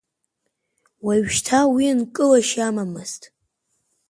[1.05, 3.21] Уажәшьҭа уи нкылашьа амамызт.